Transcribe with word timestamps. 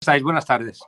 Estáis? 0.00 0.22
Buenas 0.22 0.46
tardes. 0.46 0.80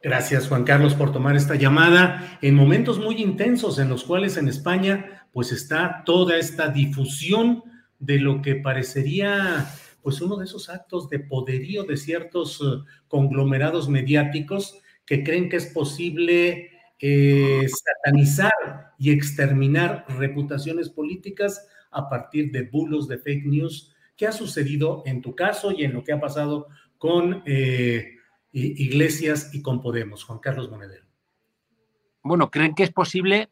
Gracias, 0.00 0.46
Juan 0.46 0.62
Carlos, 0.62 0.94
por 0.94 1.10
tomar 1.10 1.34
esta 1.34 1.56
llamada 1.56 2.38
en 2.42 2.54
momentos 2.54 3.00
muy 3.00 3.20
intensos 3.20 3.80
en 3.80 3.88
los 3.88 4.04
cuales 4.04 4.36
en 4.36 4.46
España 4.46 5.26
pues 5.32 5.50
está 5.50 6.04
toda 6.06 6.36
esta 6.36 6.68
difusión 6.68 7.64
de 7.98 8.18
lo 8.20 8.40
que 8.40 8.54
parecería 8.54 9.66
pues 10.00 10.20
uno 10.20 10.36
de 10.36 10.44
esos 10.44 10.68
actos 10.68 11.08
de 11.08 11.18
poderío 11.18 11.82
de 11.82 11.96
ciertos 11.96 12.60
eh, 12.60 12.88
conglomerados 13.08 13.88
mediáticos 13.88 14.78
que 15.04 15.24
creen 15.24 15.48
que 15.48 15.56
es 15.56 15.66
posible 15.66 16.70
eh, 17.00 17.66
satanizar 17.68 18.52
y 18.96 19.10
exterminar 19.10 20.04
reputaciones 20.08 20.88
políticas 20.88 21.66
a 21.90 22.08
partir 22.08 22.52
de 22.52 22.62
bulos 22.62 23.08
de 23.08 23.18
fake 23.18 23.46
news 23.46 23.92
que 24.16 24.28
ha 24.28 24.32
sucedido 24.32 25.02
en 25.04 25.20
tu 25.20 25.34
caso 25.34 25.72
y 25.72 25.82
en 25.82 25.94
lo 25.94 26.04
que 26.04 26.12
ha 26.12 26.20
pasado 26.20 26.68
con 26.98 27.42
eh, 27.44 28.18
Iglesias 28.52 29.50
y 29.54 29.62
con 29.62 29.80
Podemos. 29.80 30.24
Juan 30.24 30.38
Carlos 30.38 30.70
Monedero. 30.70 31.06
Bueno, 32.22 32.50
creen 32.50 32.74
que 32.74 32.84
es 32.84 32.92
posible 32.92 33.50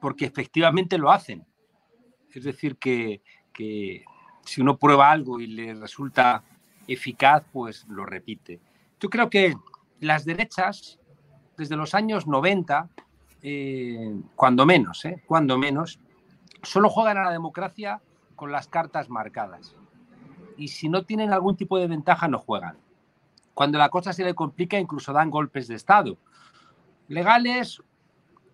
porque 0.00 0.24
efectivamente 0.24 0.96
lo 0.96 1.10
hacen. 1.10 1.46
Es 2.32 2.44
decir, 2.44 2.76
que, 2.76 3.22
que 3.52 4.04
si 4.44 4.60
uno 4.60 4.78
prueba 4.78 5.10
algo 5.10 5.40
y 5.40 5.46
le 5.46 5.74
resulta 5.74 6.44
eficaz, 6.86 7.44
pues 7.52 7.86
lo 7.88 8.06
repite. 8.06 8.60
Yo 9.00 9.10
creo 9.10 9.28
que 9.28 9.56
las 10.00 10.24
derechas, 10.24 10.98
desde 11.56 11.76
los 11.76 11.94
años 11.94 12.26
90, 12.26 12.88
eh, 13.42 14.20
cuando 14.34 14.64
menos, 14.66 15.04
¿eh? 15.04 15.22
cuando 15.26 15.58
menos, 15.58 16.00
solo 16.62 16.88
juegan 16.88 17.18
a 17.18 17.24
la 17.24 17.32
democracia 17.32 18.00
con 18.34 18.50
las 18.52 18.68
cartas 18.68 19.10
marcadas. 19.10 19.74
Y 20.56 20.68
si 20.68 20.88
no 20.88 21.04
tienen 21.04 21.32
algún 21.32 21.56
tipo 21.56 21.78
de 21.78 21.86
ventaja, 21.86 22.26
no 22.26 22.38
juegan. 22.38 22.78
Cuando 23.58 23.76
la 23.76 23.88
cosa 23.88 24.12
se 24.12 24.22
le 24.22 24.36
complica, 24.36 24.78
incluso 24.78 25.12
dan 25.12 25.30
golpes 25.30 25.66
de 25.66 25.74
Estado. 25.74 26.16
Legales, 27.08 27.82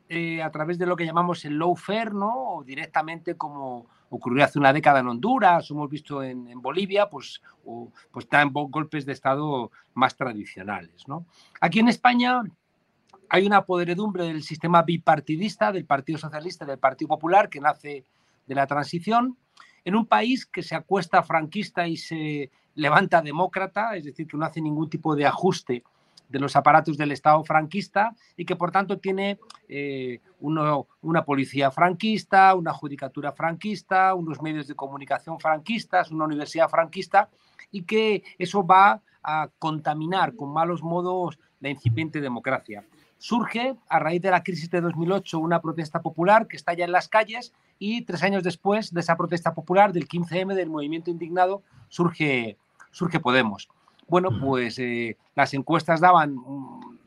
eh, 0.09 0.43
a 0.43 0.51
través 0.51 0.79
de 0.79 0.87
lo 0.87 0.97
que 0.97 1.05
llamamos 1.05 1.45
el 1.45 1.59
lawfare, 1.59 2.15
¿no? 2.15 2.55
O 2.55 2.65
directamente 2.65 3.37
como 3.37 3.85
ocurrió 4.09 4.43
hace 4.43 4.59
una 4.59 4.73
década 4.73 5.01
en 5.01 5.09
Honduras, 5.09 5.71
hemos 5.71 5.91
visto 5.91 6.23
en, 6.23 6.59
Bolivia, 6.63 7.11
pues, 7.11 7.43
o, 7.67 7.93
pues 8.11 8.27
dan 8.31 8.51
golpes 8.51 9.05
de 9.05 9.13
Estado 9.13 9.71
más 9.93 10.17
tradicionales. 10.17 11.05
Aquí 11.61 11.81
en 11.81 11.89
España 11.89 12.43
hay 13.29 13.47
una 13.47 13.67
podredumbre 13.67 14.25
del 14.25 14.43
sistema 14.43 14.81
bipartidista 14.85 15.71
del 15.71 15.85
Partido 15.85 16.19
Socialista 16.19 16.65
y 16.65 16.69
del 16.69 16.79
Partido 16.79 17.09
Popular 17.09 17.51
que 17.51 17.61
nace 17.61 18.07
de 18.47 18.55
la 18.55 18.67
transición, 18.67 19.37
en 19.85 19.95
un 19.95 20.07
país 20.07 20.47
que 20.47 20.63
se 20.63 20.75
acuesta 20.75 21.23
franquista 21.23 21.87
y 21.87 21.97
se 21.97 22.51
levanta 22.75 23.23
demócrata, 23.23 23.97
es 23.97 24.05
decir, 24.05 24.27
que 24.27 24.37
no 24.37 24.45
hace 24.45 24.61
ningún 24.61 24.89
tipo 24.89 25.15
de 25.15 25.27
ajuste 25.27 25.85
de 26.29 26.41
los 26.41 26.57
aparatos 26.57 26.97
del 26.97 27.13
Estado 27.13 27.45
franquista 27.45 28.15
y 28.37 28.45
que 28.45 28.57
por 28.57 28.73
tanto 28.73 28.99
tiene 28.99 29.39
eh, 29.69 30.21
una 30.41 31.25
policía 31.25 31.71
franquista, 31.71 32.55
una 32.55 32.73
judicatura 32.73 33.33
franquista, 33.33 34.15
unos 34.15 34.41
medios 34.43 34.67
de 34.67 34.75
comunicación 34.75 35.39
franquistas, 35.39 36.11
una 36.11 36.25
universidad 36.25 36.69
franquista 36.69 37.29
y 37.71 37.83
que 37.83 38.25
eso 38.39 38.67
va 38.67 39.03
a 39.23 39.49
contaminar 39.59 40.35
con 40.35 40.53
malos 40.53 40.83
modos 40.83 41.39
la 41.61 41.71
incipiente 41.71 42.21
democracia. 42.21 42.85
Surge 43.25 43.75
a 43.89 43.99
raíz 43.99 44.21
de 44.21 44.31
la 44.31 44.43
crisis 44.43 44.69
de 44.69 44.83
2008 44.83 45.39
una 45.39 45.63
protesta 45.63 46.03
popular 46.03 46.47
que 46.47 46.59
estalla 46.59 46.85
en 46.85 46.93
las 46.93 47.09
calles 47.09 47.55
y 47.79 48.03
tres 48.03 48.23
años 48.23 48.43
después 48.43 48.93
de 48.93 49.01
esa 49.01 49.17
protesta 49.17 49.55
popular, 49.55 49.95
del 49.95 50.07
15M, 50.07 50.53
del 50.53 50.69
movimiento 50.69 51.11
indignado, 51.11 51.63
surge, 51.89 52.59
surge 52.91 53.21
Podemos. 53.21 53.71
Bueno, 54.09 54.29
pues 54.39 54.79
eh, 54.79 55.17
las 55.35 55.55
encuestas 55.55 56.01
daban, 56.01 56.35
mm, 56.35 56.99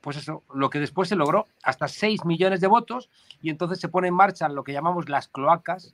pues 0.00 0.16
eso, 0.16 0.44
lo 0.54 0.70
que 0.70 0.80
después 0.80 1.10
se 1.10 1.14
logró, 1.14 1.44
hasta 1.62 1.88
6 1.88 2.24
millones 2.24 2.62
de 2.62 2.68
votos, 2.68 3.10
y 3.42 3.50
entonces 3.50 3.78
se 3.78 3.88
pone 3.88 4.08
en 4.08 4.14
marcha 4.14 4.48
lo 4.48 4.64
que 4.64 4.72
llamamos 4.72 5.10
las 5.10 5.28
cloacas 5.28 5.92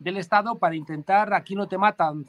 del 0.00 0.16
Estado 0.16 0.56
para 0.56 0.74
intentar, 0.74 1.34
aquí 1.34 1.54
no 1.54 1.68
te 1.68 1.78
matan 1.78 2.26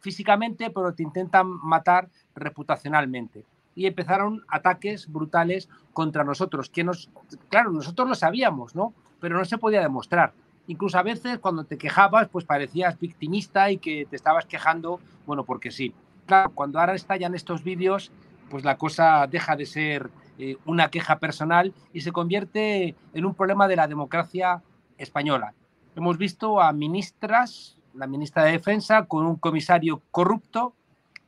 físicamente, 0.00 0.70
pero 0.70 0.94
te 0.94 1.04
intentan 1.04 1.46
matar 1.46 2.08
reputacionalmente. 2.34 3.44
Y 3.80 3.86
empezaron 3.86 4.44
ataques 4.46 5.10
brutales 5.10 5.70
contra 5.94 6.22
nosotros, 6.22 6.68
que 6.68 6.84
nos, 6.84 7.08
claro, 7.48 7.72
nosotros 7.72 8.06
lo 8.06 8.14
sabíamos, 8.14 8.74
¿no? 8.74 8.92
Pero 9.20 9.38
no 9.38 9.44
se 9.46 9.56
podía 9.56 9.80
demostrar. 9.80 10.34
Incluso 10.66 10.98
a 10.98 11.02
veces 11.02 11.38
cuando 11.38 11.64
te 11.64 11.78
quejabas, 11.78 12.28
pues 12.28 12.44
parecías 12.44 13.00
victimista 13.00 13.70
y 13.70 13.78
que 13.78 14.04
te 14.04 14.16
estabas 14.16 14.44
quejando, 14.44 15.00
bueno, 15.24 15.44
porque 15.44 15.70
sí. 15.70 15.94
Claro, 16.26 16.50
cuando 16.50 16.78
ahora 16.78 16.94
estallan 16.94 17.34
estos 17.34 17.64
vídeos, 17.64 18.12
pues 18.50 18.64
la 18.64 18.76
cosa 18.76 19.26
deja 19.26 19.56
de 19.56 19.64
ser 19.64 20.10
eh, 20.38 20.58
una 20.66 20.90
queja 20.90 21.18
personal 21.18 21.72
y 21.94 22.02
se 22.02 22.12
convierte 22.12 22.94
en 23.14 23.24
un 23.24 23.34
problema 23.34 23.66
de 23.66 23.76
la 23.76 23.88
democracia 23.88 24.62
española. 24.98 25.54
Hemos 25.96 26.18
visto 26.18 26.60
a 26.60 26.70
ministras, 26.74 27.78
la 27.94 28.06
ministra 28.06 28.44
de 28.44 28.52
Defensa, 28.52 29.06
con 29.06 29.24
un 29.24 29.36
comisario 29.36 30.02
corrupto, 30.10 30.74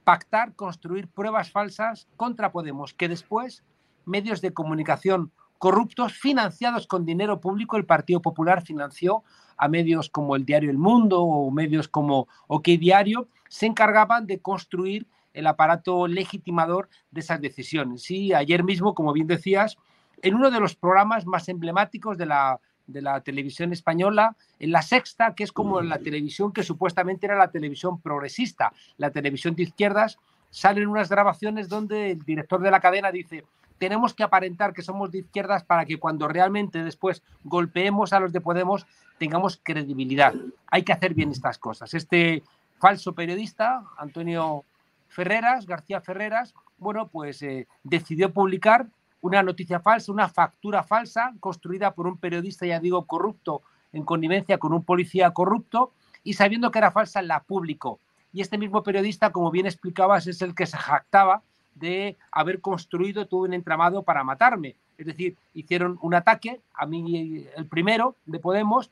pactar, 0.04 0.54
construir 0.54 1.08
pruebas 1.08 1.50
falsas 1.50 2.08
contra 2.16 2.52
Podemos, 2.52 2.94
que 2.94 3.08
después 3.08 3.64
medios 4.04 4.40
de 4.40 4.52
comunicación 4.52 5.32
corruptos 5.58 6.14
financiados 6.14 6.88
con 6.88 7.06
dinero 7.06 7.40
público, 7.40 7.76
el 7.76 7.86
Partido 7.86 8.20
Popular 8.20 8.62
financió 8.62 9.22
a 9.56 9.68
medios 9.68 10.10
como 10.10 10.34
el 10.34 10.44
diario 10.44 10.70
El 10.70 10.78
Mundo 10.78 11.22
o 11.22 11.52
medios 11.52 11.86
como 11.86 12.26
OK 12.48 12.66
Diario, 12.80 13.28
se 13.48 13.66
encargaban 13.66 14.26
de 14.26 14.40
construir 14.40 15.06
el 15.34 15.46
aparato 15.46 16.08
legitimador 16.08 16.88
de 17.12 17.20
esas 17.20 17.40
decisiones. 17.40 18.10
Y 18.10 18.34
ayer 18.34 18.64
mismo, 18.64 18.92
como 18.94 19.12
bien 19.12 19.28
decías, 19.28 19.76
en 20.20 20.34
uno 20.34 20.50
de 20.50 20.58
los 20.58 20.74
programas 20.74 21.26
más 21.26 21.48
emblemáticos 21.48 22.18
de 22.18 22.26
la, 22.26 22.60
de 22.92 23.02
la 23.02 23.20
televisión 23.20 23.72
española, 23.72 24.36
en 24.58 24.72
la 24.72 24.82
sexta, 24.82 25.34
que 25.34 25.44
es 25.44 25.52
como 25.52 25.80
la 25.80 25.98
televisión 25.98 26.52
que 26.52 26.62
supuestamente 26.62 27.26
era 27.26 27.36
la 27.36 27.50
televisión 27.50 28.00
progresista, 28.00 28.72
la 28.98 29.10
televisión 29.10 29.54
de 29.54 29.64
izquierdas, 29.64 30.18
salen 30.50 30.88
unas 30.88 31.08
grabaciones 31.08 31.68
donde 31.68 32.12
el 32.12 32.22
director 32.22 32.60
de 32.60 32.70
la 32.70 32.80
cadena 32.80 33.10
dice, 33.10 33.44
tenemos 33.78 34.14
que 34.14 34.22
aparentar 34.22 34.72
que 34.72 34.82
somos 34.82 35.10
de 35.10 35.18
izquierdas 35.18 35.64
para 35.64 35.84
que 35.84 35.98
cuando 35.98 36.28
realmente 36.28 36.84
después 36.84 37.22
golpeemos 37.42 38.12
a 38.12 38.20
los 38.20 38.32
de 38.32 38.40
Podemos 38.40 38.86
tengamos 39.18 39.60
credibilidad. 39.62 40.34
Hay 40.68 40.82
que 40.84 40.92
hacer 40.92 41.14
bien 41.14 41.30
estas 41.30 41.58
cosas. 41.58 41.92
Este 41.94 42.42
falso 42.78 43.12
periodista, 43.12 43.82
Antonio 43.96 44.64
Ferreras, 45.08 45.66
García 45.66 46.00
Ferreras, 46.00 46.54
bueno, 46.78 47.08
pues 47.08 47.42
eh, 47.42 47.66
decidió 47.82 48.32
publicar 48.32 48.86
una 49.22 49.42
noticia 49.42 49.80
falsa, 49.80 50.12
una 50.12 50.28
factura 50.28 50.82
falsa 50.82 51.32
construida 51.40 51.94
por 51.94 52.06
un 52.06 52.18
periodista, 52.18 52.66
ya 52.66 52.80
digo, 52.80 53.06
corrupto, 53.06 53.62
en 53.92 54.04
connivencia 54.04 54.58
con 54.58 54.72
un 54.72 54.84
policía 54.84 55.30
corrupto, 55.30 55.92
y 56.24 56.34
sabiendo 56.34 56.70
que 56.70 56.78
era 56.78 56.90
falsa, 56.90 57.22
la 57.22 57.40
publicó. 57.40 57.98
Y 58.32 58.40
este 58.40 58.58
mismo 58.58 58.82
periodista, 58.82 59.30
como 59.30 59.50
bien 59.50 59.66
explicabas, 59.66 60.26
es 60.26 60.42
el 60.42 60.54
que 60.54 60.66
se 60.66 60.76
jactaba 60.76 61.42
de 61.74 62.16
haber 62.30 62.60
construido 62.60 63.26
todo 63.26 63.40
un 63.40 63.54
entramado 63.54 64.02
para 64.02 64.24
matarme. 64.24 64.74
Es 64.98 65.06
decir, 65.06 65.36
hicieron 65.54 65.98
un 66.02 66.14
ataque, 66.14 66.60
a 66.74 66.86
mí 66.86 67.46
el 67.56 67.66
primero 67.66 68.16
de 68.26 68.38
Podemos, 68.38 68.90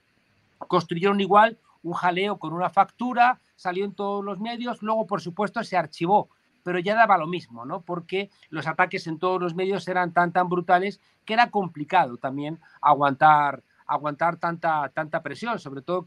construyeron 0.58 1.20
igual 1.20 1.58
un 1.82 1.94
jaleo 1.94 2.38
con 2.38 2.52
una 2.52 2.70
factura, 2.70 3.40
salió 3.56 3.84
en 3.84 3.94
todos 3.94 4.24
los 4.24 4.38
medios, 4.38 4.82
luego 4.82 5.06
por 5.06 5.20
supuesto 5.20 5.62
se 5.64 5.76
archivó, 5.76 6.28
pero 6.62 6.78
ya 6.78 6.94
daba 6.94 7.18
lo 7.18 7.26
mismo, 7.26 7.64
¿no? 7.64 7.80
Porque 7.80 8.30
los 8.50 8.66
ataques 8.66 9.06
en 9.06 9.18
todos 9.18 9.40
los 9.40 9.54
medios 9.54 9.86
eran 9.88 10.12
tan 10.12 10.32
tan 10.32 10.48
brutales 10.48 11.00
que 11.24 11.34
era 11.34 11.50
complicado 11.50 12.16
también 12.16 12.58
aguantar 12.80 13.62
aguantar 13.86 14.36
tanta 14.36 14.88
tanta 14.90 15.22
presión, 15.22 15.58
sobre 15.58 15.82
todo 15.82 16.06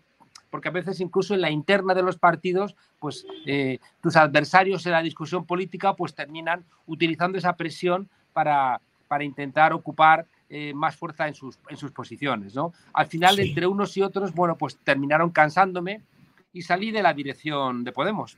porque 0.53 0.67
a 0.67 0.71
veces 0.71 1.00
incluso 1.00 1.33
en 1.33 1.41
la 1.41 1.50
interna 1.50 1.95
de 1.95 2.03
los 2.03 2.19
partidos, 2.19 2.75
pues 3.00 3.25
eh, 3.47 3.79
tus 4.01 4.15
adversarios 4.15 4.85
en 4.85 4.91
la 4.91 5.01
discusión 5.01 5.45
política 5.45 5.95
pues 5.95 6.13
terminan 6.13 6.63
utilizando 6.85 7.39
esa 7.39 7.53
presión 7.53 8.07
para, 8.33 8.79
para 9.07 9.23
intentar 9.23 9.73
ocupar 9.73 10.27
eh, 10.50 10.71
más 10.75 10.95
fuerza 10.95 11.27
en 11.27 11.33
sus, 11.33 11.57
en 11.69 11.77
sus 11.77 11.89
posiciones. 11.89 12.53
¿no? 12.53 12.71
Al 12.94 13.07
final, 13.07 13.39
entre 13.39 13.65
unos 13.65 13.97
y 13.97 14.03
otros, 14.03 14.31
bueno, 14.31 14.55
pues 14.55 14.77
terminaron 14.77 15.31
cansándome 15.31 16.03
y 16.53 16.61
salí 16.61 16.91
de 16.91 17.01
la 17.01 17.15
dirección 17.15 17.83
de 17.83 17.91
Podemos. 17.91 18.38